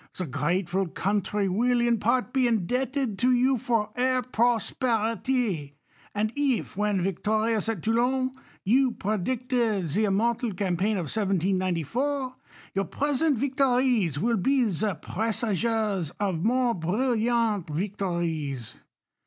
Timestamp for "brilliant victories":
16.79-18.77